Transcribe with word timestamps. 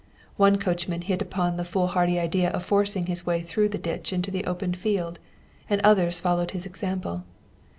One 0.35 0.57
coachman 0.57 1.01
hit 1.01 1.21
upon 1.21 1.57
the 1.57 1.63
foolhardy 1.63 2.17
idea 2.17 2.49
of 2.49 2.63
forcing 2.65 3.05
his 3.05 3.23
way 3.23 3.43
through 3.43 3.69
the 3.69 3.77
ditch 3.77 4.11
into 4.11 4.31
the 4.31 4.45
open 4.45 4.73
field, 4.73 5.19
and 5.69 5.79
others 5.81 6.19
followed 6.19 6.49
his 6.57 6.65
example. 6.65 7.23